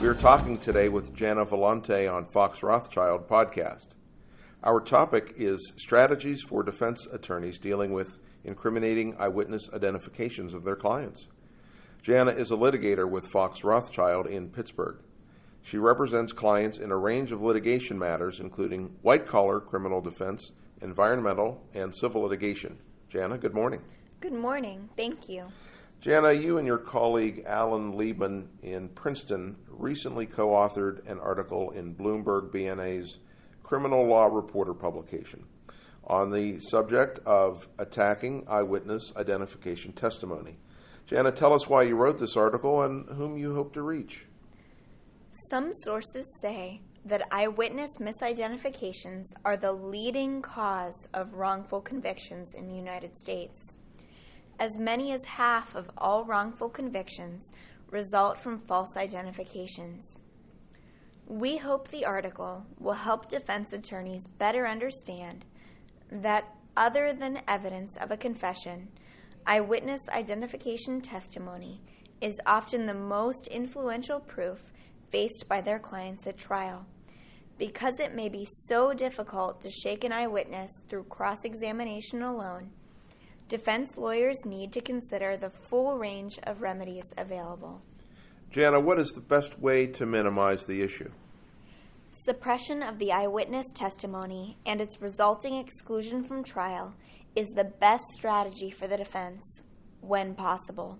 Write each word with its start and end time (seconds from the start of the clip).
We 0.00 0.08
are 0.08 0.14
talking 0.14 0.56
today 0.56 0.88
with 0.88 1.14
Jana 1.14 1.44
Volante 1.44 2.10
on 2.10 2.24
Fox 2.24 2.62
Rothschild 2.62 3.28
podcast. 3.28 3.88
Our 4.64 4.80
topic 4.80 5.34
is 5.36 5.74
strategies 5.76 6.40
for 6.42 6.62
defense 6.62 7.06
attorneys 7.12 7.58
dealing 7.58 7.92
with 7.92 8.18
incriminating 8.44 9.14
eyewitness 9.18 9.68
identifications 9.74 10.54
of 10.54 10.64
their 10.64 10.74
clients. 10.74 11.26
Jana 12.02 12.30
is 12.30 12.50
a 12.50 12.56
litigator 12.56 13.06
with 13.06 13.26
Fox 13.30 13.62
Rothschild 13.62 14.26
in 14.26 14.48
Pittsburgh. 14.48 14.96
She 15.60 15.76
represents 15.76 16.32
clients 16.32 16.78
in 16.78 16.90
a 16.92 16.96
range 16.96 17.30
of 17.30 17.42
litigation 17.42 17.98
matters, 17.98 18.40
including 18.40 18.96
white 19.02 19.28
collar 19.28 19.60
criminal 19.60 20.00
defense, 20.00 20.50
environmental, 20.80 21.62
and 21.74 21.94
civil 21.94 22.22
litigation. 22.22 22.78
Jana, 23.10 23.36
good 23.36 23.52
morning. 23.52 23.82
Good 24.20 24.32
morning. 24.32 24.88
Thank 24.96 25.28
you. 25.28 25.44
Jana, 26.00 26.32
you 26.32 26.56
and 26.56 26.66
your 26.66 26.78
colleague 26.78 27.44
Alan 27.46 27.92
Liebman 27.92 28.46
in 28.62 28.88
Princeton 28.88 29.54
recently 29.68 30.24
co 30.24 30.48
authored 30.48 31.06
an 31.06 31.18
article 31.20 31.72
in 31.72 31.94
Bloomberg 31.94 32.50
BNA's 32.50 33.18
Criminal 33.62 34.06
Law 34.06 34.24
Reporter 34.24 34.72
publication 34.72 35.44
on 36.04 36.30
the 36.30 36.58
subject 36.60 37.18
of 37.26 37.68
attacking 37.78 38.46
eyewitness 38.48 39.12
identification 39.18 39.92
testimony. 39.92 40.56
Jana, 41.06 41.32
tell 41.32 41.52
us 41.52 41.68
why 41.68 41.82
you 41.82 41.96
wrote 41.96 42.18
this 42.18 42.34
article 42.34 42.82
and 42.82 43.06
whom 43.10 43.36
you 43.36 43.54
hope 43.54 43.74
to 43.74 43.82
reach. 43.82 44.24
Some 45.50 45.70
sources 45.84 46.26
say 46.40 46.80
that 47.04 47.28
eyewitness 47.30 47.90
misidentifications 48.00 49.26
are 49.44 49.58
the 49.58 49.72
leading 49.72 50.40
cause 50.40 51.06
of 51.12 51.34
wrongful 51.34 51.82
convictions 51.82 52.54
in 52.54 52.68
the 52.68 52.74
United 52.74 53.18
States. 53.18 53.72
As 54.60 54.78
many 54.78 55.12
as 55.12 55.24
half 55.24 55.74
of 55.74 55.90
all 55.96 56.26
wrongful 56.26 56.68
convictions 56.68 57.50
result 57.90 58.38
from 58.38 58.58
false 58.58 58.94
identifications. 58.94 60.18
We 61.26 61.56
hope 61.56 61.88
the 61.88 62.04
article 62.04 62.66
will 62.78 62.92
help 62.92 63.30
defense 63.30 63.72
attorneys 63.72 64.28
better 64.38 64.66
understand 64.66 65.46
that, 66.12 66.44
other 66.76 67.14
than 67.14 67.40
evidence 67.48 67.96
of 67.96 68.10
a 68.10 68.18
confession, 68.18 68.88
eyewitness 69.46 70.02
identification 70.10 71.00
testimony 71.00 71.80
is 72.20 72.38
often 72.44 72.84
the 72.84 72.92
most 72.92 73.46
influential 73.46 74.20
proof 74.20 74.60
faced 75.10 75.46
by 75.48 75.62
their 75.62 75.78
clients 75.78 76.26
at 76.26 76.36
trial. 76.36 76.84
Because 77.56 77.98
it 77.98 78.14
may 78.14 78.28
be 78.28 78.46
so 78.66 78.92
difficult 78.92 79.62
to 79.62 79.70
shake 79.70 80.04
an 80.04 80.12
eyewitness 80.12 80.70
through 80.90 81.04
cross 81.04 81.44
examination 81.44 82.22
alone, 82.22 82.70
defense 83.50 83.96
lawyers 83.96 84.38
need 84.46 84.72
to 84.72 84.80
consider 84.80 85.36
the 85.36 85.50
full 85.50 85.98
range 85.98 86.38
of 86.44 86.62
remedies 86.62 87.04
available. 87.18 87.82
Jana, 88.50 88.80
what 88.80 88.98
is 88.98 89.10
the 89.10 89.20
best 89.20 89.58
way 89.60 89.86
to 89.86 90.06
minimize 90.06 90.64
the 90.64 90.80
issue? 90.80 91.10
Suppression 92.24 92.82
of 92.82 92.98
the 92.98 93.12
eyewitness 93.12 93.66
testimony 93.74 94.56
and 94.66 94.80
its 94.80 95.02
resulting 95.02 95.56
exclusion 95.56 96.22
from 96.22 96.44
trial 96.44 96.94
is 97.34 97.48
the 97.48 97.72
best 97.80 98.04
strategy 98.14 98.70
for 98.70 98.86
the 98.86 98.96
defense 98.96 99.62
when 100.00 100.34
possible. 100.34 100.98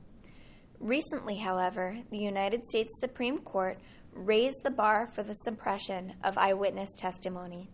Recently, 0.80 1.36
however, 1.36 1.96
the 2.10 2.18
United 2.18 2.66
States 2.66 2.90
Supreme 2.98 3.38
Court 3.38 3.78
raised 4.12 4.62
the 4.64 4.70
bar 4.70 5.08
for 5.14 5.22
the 5.22 5.34
suppression 5.44 6.14
of 6.24 6.36
eyewitness 6.36 6.90
testimony. 6.96 7.68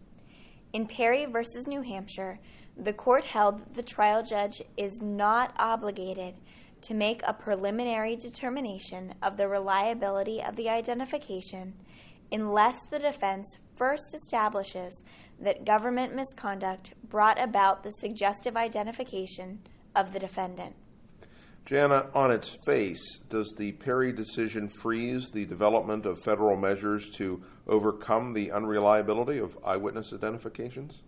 In 0.73 0.87
Perry 0.87 1.25
v. 1.25 1.39
New 1.67 1.81
Hampshire, 1.81 2.39
the 2.77 2.93
court 2.93 3.25
held 3.25 3.61
that 3.61 3.75
the 3.75 3.83
trial 3.83 4.23
judge 4.23 4.63
is 4.77 5.01
not 5.01 5.55
obligated 5.59 6.35
to 6.83 6.95
make 6.95 7.23
a 7.25 7.33
preliminary 7.33 8.17
determination 8.17 9.15
of 9.23 9.37
the 9.37 9.49
reliability 9.49 10.43
of 10.43 10.55
the 10.57 10.69
identification 10.69 11.73
unless 12.33 12.77
the 12.91 12.99
defense 12.99 13.47
first 13.77 14.15
establishes 14.15 15.03
that 15.41 15.65
government 15.65 16.15
misconduct 16.15 16.93
brought 17.09 17.41
about 17.41 17.83
the 17.83 17.93
suggestive 17.93 18.57
identification 18.57 19.59
of 19.95 20.13
the 20.13 20.19
defendant. 20.19 20.75
Jana, 21.65 22.07
on 22.15 22.31
its 22.31 22.55
face, 22.65 23.19
does 23.29 23.53
the 23.59 23.73
Perry 23.73 24.13
decision 24.13 24.69
freeze 24.69 25.31
the 25.31 25.45
development 25.47 26.07
of 26.07 26.23
federal 26.23 26.57
measures 26.57 27.11
to 27.17 27.43
overcome 27.67 28.33
the 28.33 28.53
unreliability 28.53 29.39
of 29.39 29.59
eyewitness 29.65 30.13
identifications? 30.13 31.03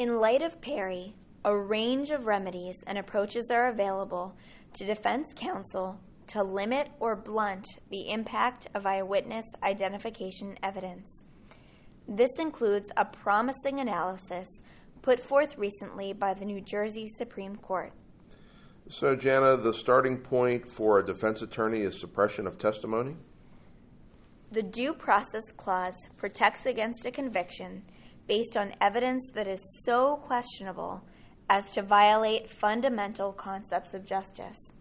In 0.00 0.18
light 0.18 0.40
of 0.40 0.58
Perry, 0.62 1.14
a 1.44 1.54
range 1.54 2.10
of 2.10 2.24
remedies 2.24 2.82
and 2.86 2.96
approaches 2.96 3.50
are 3.50 3.68
available 3.68 4.34
to 4.72 4.86
defense 4.86 5.34
counsel 5.36 6.00
to 6.28 6.42
limit 6.42 6.88
or 7.00 7.14
blunt 7.14 7.66
the 7.90 8.08
impact 8.08 8.66
of 8.74 8.86
eyewitness 8.86 9.44
identification 9.62 10.56
evidence. 10.62 11.26
This 12.08 12.38
includes 12.38 12.90
a 12.96 13.04
promising 13.04 13.80
analysis 13.80 14.62
put 15.02 15.22
forth 15.22 15.58
recently 15.58 16.14
by 16.14 16.32
the 16.32 16.46
New 16.46 16.62
Jersey 16.62 17.06
Supreme 17.06 17.56
Court. 17.56 17.92
So, 18.88 19.14
Jana, 19.14 19.58
the 19.58 19.74
starting 19.74 20.16
point 20.16 20.66
for 20.66 21.00
a 21.00 21.04
defense 21.04 21.42
attorney 21.42 21.80
is 21.80 22.00
suppression 22.00 22.46
of 22.46 22.56
testimony? 22.56 23.16
The 24.50 24.62
Due 24.62 24.94
Process 24.94 25.52
Clause 25.58 26.06
protects 26.16 26.64
against 26.64 27.04
a 27.04 27.10
conviction 27.10 27.82
based 28.30 28.56
on 28.56 28.72
evidence 28.80 29.28
that 29.34 29.48
is 29.48 29.82
so 29.84 30.14
questionable 30.22 31.02
as 31.48 31.68
to 31.72 31.82
violate 31.82 32.48
fundamental 32.48 33.32
concepts 33.32 33.92
of 33.92 34.06
justice. 34.06 34.72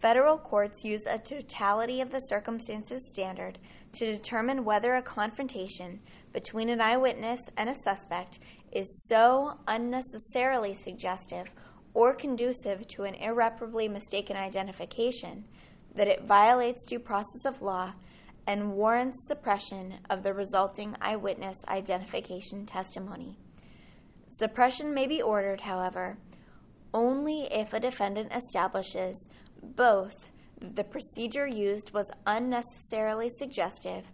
Federal 0.00 0.38
courts 0.38 0.82
use 0.84 1.02
a 1.04 1.18
totality 1.18 2.00
of 2.00 2.10
the 2.10 2.20
circumstances 2.20 3.10
standard 3.10 3.58
to 3.92 4.10
determine 4.10 4.64
whether 4.64 4.94
a 4.94 5.02
confrontation 5.02 6.00
between 6.32 6.70
an 6.70 6.80
eyewitness 6.80 7.40
and 7.58 7.68
a 7.68 7.74
suspect 7.74 8.38
is 8.72 9.04
so 9.06 9.52
unnecessarily 9.66 10.74
suggestive 10.82 11.44
or 11.92 12.14
conducive 12.14 12.88
to 12.88 13.02
an 13.02 13.16
irreparably 13.16 13.86
mistaken 13.86 14.34
identification 14.34 15.44
that 15.94 16.08
it 16.08 16.24
violates 16.24 16.86
due 16.86 16.98
process 16.98 17.44
of 17.44 17.60
law 17.60 17.92
and 18.48 18.72
warrants 18.72 19.26
suppression 19.26 19.94
of 20.08 20.22
the 20.22 20.32
resulting 20.32 20.96
eyewitness 21.02 21.58
identification 21.68 22.64
testimony. 22.64 23.36
Suppression 24.30 24.94
may 24.94 25.06
be 25.06 25.20
ordered, 25.20 25.60
however, 25.60 26.16
only 26.94 27.46
if 27.52 27.74
a 27.74 27.80
defendant 27.80 28.32
establishes 28.34 29.28
both 29.76 30.30
that 30.62 30.74
the 30.74 30.82
procedure 30.82 31.46
used 31.46 31.92
was 31.92 32.10
unnecessarily 32.26 33.30
suggestive 33.38 34.04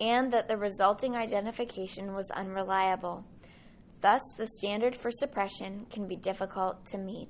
and 0.00 0.32
that 0.32 0.46
the 0.46 0.56
resulting 0.56 1.16
identification 1.16 2.14
was 2.14 2.30
unreliable. 2.30 3.24
Thus, 4.00 4.22
the 4.36 4.46
standard 4.46 4.96
for 4.96 5.10
suppression 5.10 5.84
can 5.90 6.06
be 6.06 6.16
difficult 6.16 6.86
to 6.86 6.98
meet. 6.98 7.28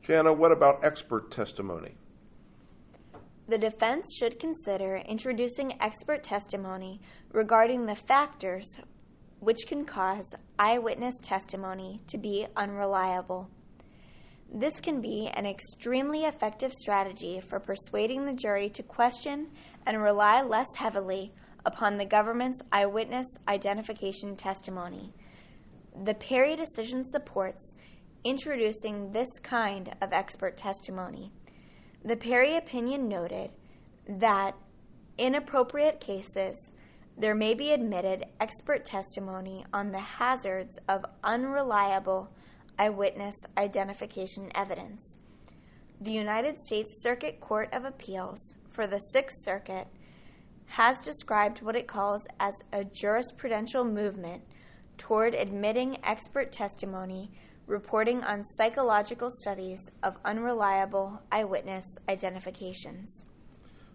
Jana, 0.00 0.32
what 0.32 0.52
about 0.52 0.84
expert 0.84 1.32
testimony? 1.32 1.96
The 3.48 3.58
defense 3.58 4.06
should 4.14 4.40
consider 4.40 4.96
introducing 4.96 5.80
expert 5.80 6.24
testimony 6.24 7.00
regarding 7.32 7.86
the 7.86 7.94
factors 7.94 8.78
which 9.40 9.66
can 9.66 9.84
cause 9.84 10.34
eyewitness 10.58 11.14
testimony 11.22 12.00
to 12.08 12.18
be 12.18 12.46
unreliable. 12.56 13.48
This 14.52 14.80
can 14.80 15.00
be 15.00 15.28
an 15.34 15.46
extremely 15.46 16.24
effective 16.24 16.72
strategy 16.72 17.40
for 17.40 17.60
persuading 17.60 18.24
the 18.24 18.32
jury 18.32 18.70
to 18.70 18.82
question 18.82 19.48
and 19.86 20.02
rely 20.02 20.42
less 20.42 20.68
heavily 20.74 21.32
upon 21.64 21.96
the 21.96 22.06
government's 22.06 22.62
eyewitness 22.72 23.26
identification 23.48 24.36
testimony 24.36 25.12
the 26.04 26.14
Perry 26.14 26.56
decision 26.56 27.04
supports 27.04 27.74
introducing 28.24 29.12
this 29.12 29.28
kind 29.42 29.94
of 30.02 30.12
expert 30.12 30.56
testimony. 30.56 31.32
The 32.06 32.16
Perry 32.16 32.56
opinion 32.56 33.08
noted 33.08 33.50
that 34.06 34.54
in 35.18 35.34
appropriate 35.34 35.98
cases, 35.98 36.72
there 37.18 37.34
may 37.34 37.52
be 37.52 37.72
admitted 37.72 38.26
expert 38.38 38.84
testimony 38.84 39.66
on 39.72 39.90
the 39.90 39.98
hazards 39.98 40.78
of 40.88 41.04
unreliable 41.24 42.30
eyewitness 42.78 43.34
identification 43.58 44.52
evidence. 44.54 45.18
The 46.00 46.12
United 46.12 46.62
States 46.62 47.02
Circuit 47.02 47.40
Court 47.40 47.70
of 47.72 47.84
Appeals 47.84 48.54
for 48.70 48.86
the 48.86 49.00
Sixth 49.12 49.42
Circuit 49.42 49.88
has 50.66 51.00
described 51.00 51.60
what 51.60 51.74
it 51.74 51.88
calls 51.88 52.24
as 52.38 52.54
a 52.72 52.84
jurisprudential 52.84 53.84
movement 53.84 54.44
toward 54.96 55.34
admitting 55.34 55.98
expert 56.04 56.52
testimony 56.52 57.32
reporting 57.66 58.22
on 58.24 58.44
psychological 58.44 59.30
studies 59.30 59.90
of 60.02 60.16
unreliable 60.24 61.20
eyewitness 61.32 61.84
identifications. 62.08 63.26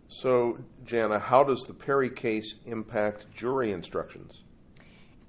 So, 0.09 0.57
Jana, 0.83 1.19
how 1.19 1.43
does 1.43 1.63
the 1.63 1.73
Perry 1.73 2.09
case 2.09 2.55
impact 2.65 3.25
jury 3.33 3.71
instructions? 3.71 4.43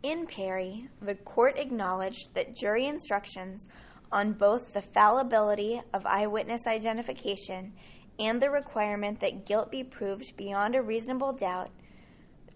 In 0.03 0.27
Perry, 0.27 0.89
the 1.01 1.15
court 1.15 1.57
acknowledged 1.57 2.35
that 2.35 2.57
jury 2.57 2.87
instructions 2.87 3.69
on 4.11 4.33
both 4.33 4.73
the 4.73 4.83
fallibility 4.83 5.81
of 5.95 6.05
eyewitness 6.05 6.63
identification 6.67 7.73
and 8.19 8.43
the 8.43 8.51
requirement 8.51 9.21
that 9.21 9.47
guilt 9.47 9.71
be 9.71 9.85
proved 9.85 10.37
beyond 10.37 10.75
a 10.75 10.83
reasonable 10.83 11.33
doubt 11.33 11.71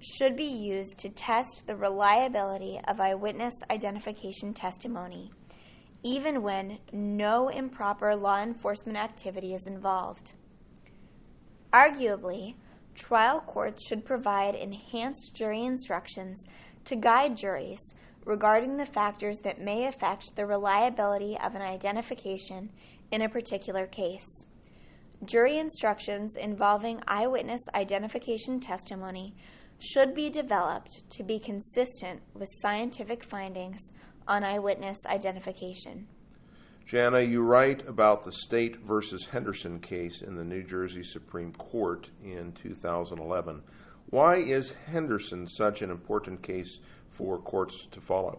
should 0.00 0.36
be 0.36 0.44
used 0.44 0.98
to 0.98 1.08
test 1.08 1.62
the 1.66 1.76
reliability 1.76 2.80
of 2.88 3.00
eyewitness 3.00 3.54
identification 3.70 4.52
testimony, 4.52 5.30
even 6.06 6.40
when 6.40 6.78
no 6.92 7.48
improper 7.48 8.14
law 8.14 8.40
enforcement 8.40 8.96
activity 8.96 9.54
is 9.54 9.66
involved. 9.66 10.34
Arguably, 11.72 12.54
trial 12.94 13.40
courts 13.40 13.84
should 13.84 14.04
provide 14.04 14.54
enhanced 14.54 15.34
jury 15.34 15.64
instructions 15.64 16.46
to 16.84 16.94
guide 16.94 17.36
juries 17.36 17.92
regarding 18.24 18.76
the 18.76 18.86
factors 18.86 19.40
that 19.40 19.60
may 19.60 19.88
affect 19.88 20.36
the 20.36 20.46
reliability 20.46 21.36
of 21.42 21.56
an 21.56 21.62
identification 21.62 22.70
in 23.10 23.22
a 23.22 23.28
particular 23.28 23.88
case. 23.88 24.44
Jury 25.24 25.58
instructions 25.58 26.36
involving 26.36 27.00
eyewitness 27.08 27.62
identification 27.74 28.60
testimony 28.60 29.34
should 29.80 30.14
be 30.14 30.30
developed 30.30 31.02
to 31.10 31.24
be 31.24 31.40
consistent 31.40 32.20
with 32.32 32.48
scientific 32.62 33.24
findings 33.24 33.90
on 34.28 34.44
eyewitness 34.44 35.04
identification. 35.06 36.06
Jana, 36.86 37.20
you 37.20 37.42
write 37.42 37.86
about 37.88 38.24
the 38.24 38.32
State 38.32 38.76
versus 38.76 39.24
Henderson 39.24 39.80
case 39.80 40.22
in 40.22 40.34
the 40.34 40.44
New 40.44 40.62
Jersey 40.62 41.02
Supreme 41.02 41.52
Court 41.54 42.08
in 42.22 42.52
2011. 42.52 43.60
Why 44.10 44.36
is 44.36 44.72
Henderson 44.86 45.48
such 45.48 45.82
an 45.82 45.90
important 45.90 46.42
case 46.42 46.78
for 47.10 47.38
courts 47.38 47.88
to 47.90 48.00
follow? 48.00 48.38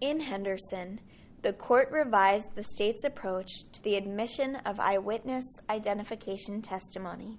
In 0.00 0.18
Henderson, 0.18 0.98
the 1.42 1.52
court 1.52 1.90
revised 1.92 2.48
the 2.54 2.64
state's 2.64 3.04
approach 3.04 3.50
to 3.72 3.82
the 3.84 3.94
admission 3.94 4.56
of 4.66 4.80
eyewitness 4.80 5.44
identification 5.70 6.62
testimony. 6.62 7.38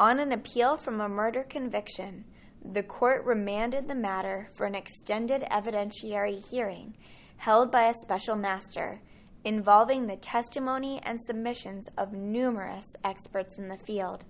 On 0.00 0.18
an 0.18 0.32
appeal 0.32 0.76
from 0.76 1.00
a 1.00 1.08
murder 1.08 1.44
conviction, 1.44 2.24
the 2.72 2.82
court 2.82 3.24
remanded 3.24 3.86
the 3.86 3.94
matter 3.94 4.48
for 4.54 4.64
an 4.64 4.74
extended 4.74 5.42
evidentiary 5.50 6.44
hearing 6.48 6.94
held 7.36 7.70
by 7.70 7.88
a 7.88 7.94
special 8.00 8.36
master 8.36 9.00
involving 9.44 10.06
the 10.06 10.16
testimony 10.16 10.98
and 11.02 11.20
submissions 11.20 11.88
of 11.98 12.14
numerous 12.14 12.96
experts 13.04 13.58
in 13.58 13.68
the 13.68 13.76
field. 13.76 14.24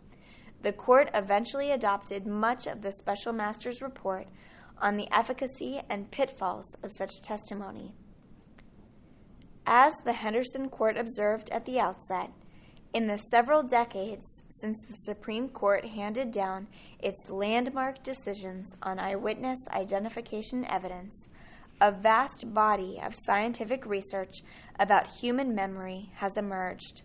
The 0.62 0.72
court 0.72 1.10
eventually 1.14 1.70
adopted 1.70 2.26
much 2.26 2.66
of 2.66 2.82
the 2.82 2.90
special 2.90 3.32
master's 3.32 3.80
report 3.80 4.26
on 4.78 4.96
the 4.96 5.08
efficacy 5.12 5.80
and 5.88 6.10
pitfalls 6.10 6.74
of 6.82 6.92
such 6.92 7.22
testimony. 7.22 7.94
As 9.66 9.94
the 10.04 10.12
Henderson 10.12 10.68
court 10.68 10.96
observed 10.96 11.50
at 11.50 11.64
the 11.64 11.78
outset, 11.78 12.30
in 12.94 13.08
the 13.08 13.18
several 13.18 13.60
decades 13.60 14.44
since 14.48 14.78
the 14.88 14.96
Supreme 14.96 15.48
Court 15.48 15.84
handed 15.84 16.30
down 16.30 16.68
its 17.00 17.28
landmark 17.28 18.00
decisions 18.04 18.76
on 18.82 19.00
eyewitness 19.00 19.58
identification 19.72 20.64
evidence, 20.66 21.28
a 21.80 21.90
vast 21.90 22.54
body 22.54 23.00
of 23.02 23.16
scientific 23.26 23.84
research 23.84 24.44
about 24.78 25.08
human 25.08 25.52
memory 25.52 26.08
has 26.14 26.36
emerged. 26.36 27.02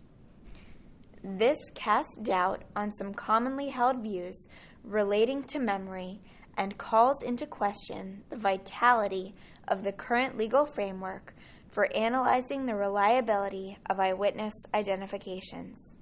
This 1.23 1.57
casts 1.73 2.17
doubt 2.21 2.63
on 2.75 2.93
some 2.93 3.11
commonly 3.11 3.69
held 3.69 4.03
views 4.03 4.47
relating 4.83 5.41
to 5.45 5.57
memory 5.57 6.21
and 6.57 6.77
calls 6.77 7.23
into 7.23 7.47
question 7.47 8.21
the 8.29 8.37
vitality 8.37 9.33
of 9.69 9.83
the 9.83 9.91
current 9.91 10.37
legal 10.37 10.67
framework 10.67 11.33
for 11.71 11.91
analyzing 11.95 12.65
the 12.65 12.75
reliability 12.75 13.77
of 13.89 13.99
eyewitness 13.99 14.53
identifications. 14.73 15.95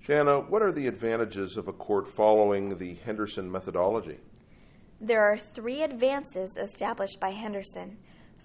Jana, 0.00 0.40
what 0.40 0.62
are 0.62 0.72
the 0.72 0.86
advantages 0.86 1.56
of 1.56 1.68
a 1.68 1.72
court 1.72 2.08
following 2.08 2.76
the 2.76 2.94
Henderson 3.04 3.50
methodology? 3.50 4.18
There 5.00 5.22
are 5.22 5.38
three 5.38 5.82
advances 5.82 6.56
established 6.56 7.20
by 7.20 7.30
Henderson. 7.30 7.96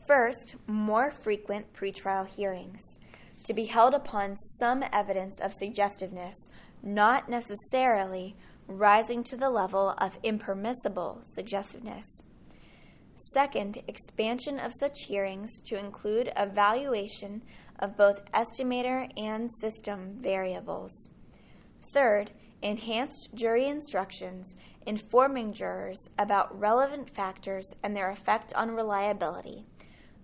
First, 0.08 0.56
more 0.68 1.12
frequent 1.12 1.74
pretrial 1.74 2.28
hearings, 2.28 3.00
to 3.46 3.54
be 3.54 3.66
held 3.66 3.94
upon 3.94 4.38
some 4.38 4.84
evidence 4.94 5.40
of 5.40 5.54
suggestiveness, 5.54 6.36
not 6.84 7.30
necessarily 7.30 8.36
rising 8.68 9.24
to 9.24 9.38
the 9.38 9.50
level 9.50 9.96
of 9.98 10.18
impermissible 10.24 11.22
suggestiveness. 11.34 12.24
Second, 13.18 13.82
expansion 13.88 14.60
of 14.60 14.74
such 14.80 15.04
hearings 15.04 15.62
to 15.66 15.78
include 15.78 16.32
evaluation 16.38 17.42
of 17.80 17.98
both 17.98 18.20
estimator 18.34 19.10
and 19.18 19.50
system 19.60 20.18
variables. 20.22 21.10
Third, 21.94 22.32
enhanced 22.62 23.30
jury 23.34 23.68
instructions 23.68 24.56
informing 24.86 25.54
jurors 25.54 26.10
about 26.20 26.60
relevant 26.60 27.10
factors 27.16 27.68
and 27.84 27.96
their 27.96 28.12
effect 28.12 28.54
on 28.54 28.72
reliability. 28.72 29.66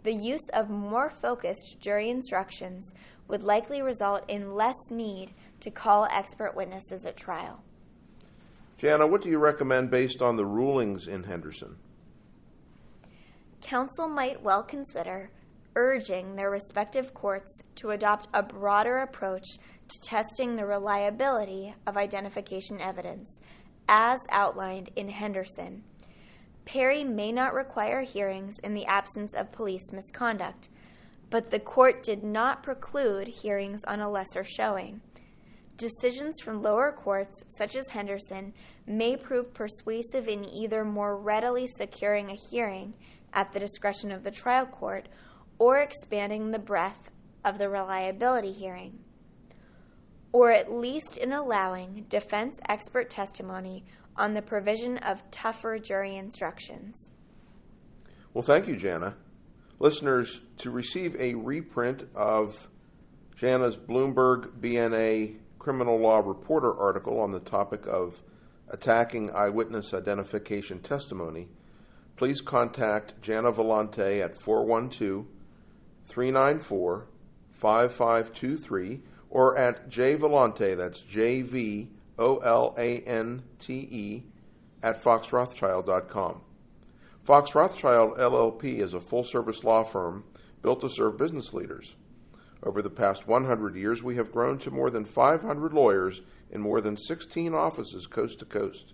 The 0.04 0.14
use 0.14 0.48
of 0.54 0.70
more 0.70 1.12
focused 1.22 1.80
jury 1.80 2.10
instructions 2.10 2.94
would 3.28 3.44
likely 3.44 3.82
result 3.82 4.24
in 4.28 4.56
less 4.56 4.90
need 4.90 5.34
to 5.62 5.72
call 5.72 6.06
expert 6.06 6.56
witnesses 6.56 7.06
at 7.06 7.16
trial. 7.16 7.64
Jana, 8.78 9.06
what 9.06 9.22
do 9.22 9.30
you 9.30 9.38
recommend 9.38 9.92
based 9.92 10.22
on 10.22 10.36
the 10.36 10.46
rulings 10.46 11.08
in 11.08 11.24
Henderson? 11.24 11.78
Counsel 13.72 14.10
might 14.10 14.44
well 14.44 14.62
consider 14.62 15.32
urging 15.78 16.36
their 16.36 16.50
respective 16.50 17.14
courts 17.14 17.62
to 17.74 17.92
adopt 17.92 18.28
a 18.34 18.44
broader 18.44 18.98
approach 18.98 19.48
to 19.88 19.98
testing 20.02 20.58
the 20.58 20.66
reliability 20.66 21.74
of 21.88 21.96
identification 21.96 22.82
evidence, 22.82 23.40
as 23.88 24.20
outlined 24.30 24.90
in 24.98 25.08
Henderson. 25.08 25.82
Perry 26.66 27.06
may 27.06 27.32
not 27.32 27.54
require 27.54 28.02
hearings 28.02 28.60
in 28.60 28.74
the 28.74 28.86
absence 28.88 29.34
of 29.36 29.54
police 29.54 29.94
misconduct, 29.94 30.68
but 31.30 31.50
the 31.50 31.60
court 31.60 32.04
did 32.04 32.26
not 32.26 32.64
preclude 32.64 33.26
hearings 33.30 33.86
on 33.88 34.02
a 34.02 34.10
lesser 34.10 34.44
showing. 34.44 35.00
Decisions 35.78 36.42
from 36.42 36.62
lower 36.62 36.92
courts, 36.92 37.42
such 37.58 37.78
as 37.78 37.88
Henderson, 37.88 38.54
may 38.86 39.16
prove 39.16 39.54
persuasive 39.54 40.28
in 40.28 40.44
either 40.44 40.84
more 40.84 41.16
readily 41.16 41.68
securing 41.68 42.32
a 42.32 42.38
hearing 42.52 42.94
at 43.34 43.52
the 43.52 43.60
discretion 43.60 44.12
of 44.12 44.24
the 44.24 44.32
trial 44.32 44.66
court 44.66 45.08
or 45.58 45.80
expanding 45.80 46.52
the 46.52 46.60
breadth 46.60 47.12
of 47.46 47.58
the 47.58 47.70
reliability 47.70 48.52
hearing, 48.52 49.00
or 50.32 50.52
at 50.52 50.72
least 50.72 51.18
in 51.18 51.34
allowing 51.34 52.06
defense 52.10 52.60
expert 52.70 53.10
testimony 53.10 53.84
on 54.18 54.34
the 54.34 54.42
provision 54.42 54.98
of 55.00 55.30
tougher 55.32 55.78
jury 55.78 56.16
instructions. 56.16 57.12
Well, 58.34 58.44
thank 58.44 58.68
you, 58.68 58.76
Jana. 58.76 59.16
Listeners, 59.80 60.42
to 60.60 60.70
receive 60.70 61.16
a 61.20 61.34
reprint 61.34 62.04
of 62.16 62.68
Jana's 63.36 63.76
Bloomberg 63.76 64.60
BNA 64.60 65.38
criminal 65.58 66.00
law 66.00 66.20
reporter 66.20 66.80
article 66.80 67.20
on 67.20 67.32
the 67.32 67.40
topic 67.40 67.86
of 67.88 68.22
attacking 68.70 69.32
eyewitness 69.32 69.94
identification 69.94 70.80
testimony, 70.80 71.50
please 72.22 72.40
contact 72.40 73.20
Jana 73.24 73.52
Volante 73.52 74.24
at 74.24 74.38
412 74.38 75.26
394 76.06 77.08
5523 77.54 79.02
or 79.32 79.58
at 79.58 79.90
J 79.90 80.16
Volante, 80.18 80.78
that's 80.78 81.02
J 81.02 81.42
V 81.42 81.90
O 82.20 82.38
L 82.38 82.76
A 82.78 83.00
N 83.00 83.42
T 83.58 83.74
E, 83.74 84.24
at 84.84 85.02
foxrothschild.com. 85.02 86.42
Fox 87.24 87.56
Rothschild 87.56 88.20
LLP 88.20 88.66
is 88.82 88.94
a 88.94 89.02
full 89.02 89.24
service 89.24 89.64
law 89.64 89.84
firm 89.84 90.24
built 90.62 90.82
to 90.82 90.90
serve 90.90 91.18
business 91.18 91.56
leaders. 91.56 91.96
Over 92.62 92.84
the 92.84 92.92
past 92.92 93.28
100 93.28 93.76
years, 93.76 94.04
we 94.04 94.16
have 94.18 94.32
grown 94.32 94.60
to 94.60 94.70
more 94.70 94.92
than 94.92 95.06
500 95.06 95.74
lawyers 95.74 96.22
in 96.52 96.62
more 96.62 96.82
than 96.82 96.98
16 96.98 97.56
offices 97.56 98.06
coast 98.06 98.38
to 98.38 98.46
coast. 98.46 98.94